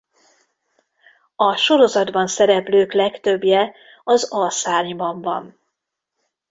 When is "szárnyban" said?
4.49-5.21